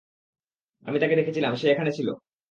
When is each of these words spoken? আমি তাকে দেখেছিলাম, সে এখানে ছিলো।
আমি 0.85 0.97
তাকে 0.99 1.15
দেখেছিলাম, 1.15 1.53
সে 1.55 1.65
এখানে 1.71 1.91
ছিলো। 1.91 2.13